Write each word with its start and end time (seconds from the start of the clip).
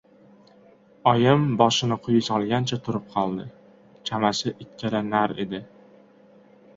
Oyim 1.09 1.43
boshini 1.61 1.97
quyi 2.07 2.21
solgancha 2.27 2.79
turib 2.87 3.05
qoldi. 3.11 3.45
Chamasi 4.11 4.53
ikkila- 4.67 5.03
nar 5.11 5.35
edi. 5.45 5.61